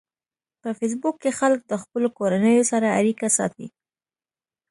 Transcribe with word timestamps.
په 0.61 0.69
فېسبوک 0.77 1.15
کې 1.23 1.31
خلک 1.39 1.59
د 1.65 1.73
خپلو 1.81 2.07
کورنیو 2.17 2.63
سره 2.71 2.87
اړیکه 2.99 3.27
ساتي 3.37 3.67